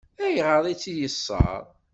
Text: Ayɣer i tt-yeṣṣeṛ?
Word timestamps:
Ayɣer 0.25 0.63
i 0.67 0.75
tt-yeṣṣeṛ? 0.75 1.63